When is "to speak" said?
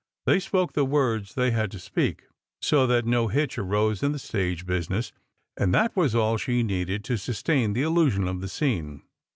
1.73-2.23